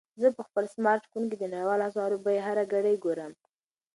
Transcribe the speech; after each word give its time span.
زه 0.21 0.27
په 0.37 0.41
خپل 0.47 0.65
سمارټ 0.75 1.03
فون 1.11 1.23
کې 1.29 1.37
د 1.39 1.43
نړیوالو 1.53 1.87
اسعارو 1.89 2.17
بیې 2.25 2.39
هره 2.47 2.63
ګړۍ 2.73 2.95
ګورم. 3.03 3.31